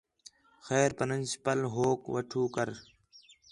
خیر 0.65 0.89
پرنسپل 0.97 1.59
ہوک 1.75 2.01
وٹھو 2.13 2.43
کر 2.55 2.69